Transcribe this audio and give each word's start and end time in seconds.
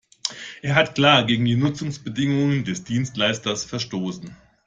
Er 0.63 0.73
hat 0.73 0.95
klar 0.95 1.25
gegen 1.25 1.45
die 1.45 1.55
Nutzungsbedingungen 1.55 2.63
des 2.65 2.83
Dienstleisters 2.83 3.65
verstoßen. 3.65 4.35